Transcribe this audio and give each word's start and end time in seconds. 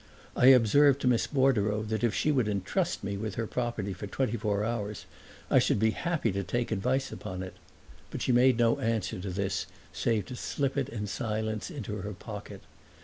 I 0.35 0.47
observed 0.47 0.99
to 1.01 1.07
Miss 1.07 1.27
Bordereau 1.27 1.83
that 1.83 2.03
if 2.03 2.15
she 2.15 2.31
would 2.31 2.47
entrust 2.47 3.03
me 3.03 3.17
with 3.17 3.35
her 3.35 3.45
property 3.45 3.93
for 3.93 4.07
twenty 4.07 4.35
four 4.35 4.63
hours 4.63 5.05
I 5.51 5.59
should 5.59 5.77
be 5.77 5.91
happy 5.91 6.31
to 6.31 6.43
take 6.43 6.71
advice 6.71 7.11
upon 7.11 7.43
it; 7.43 7.53
but 8.09 8.23
she 8.23 8.31
made 8.31 8.57
no 8.57 8.79
answer 8.79 9.19
to 9.19 9.29
this 9.29 9.67
save 9.93 10.25
to 10.25 10.35
slip 10.35 10.75
it 10.75 10.89
in 10.89 11.05
silence 11.05 11.69
into 11.69 11.97
her 11.97 12.13
pocket. 12.13 12.61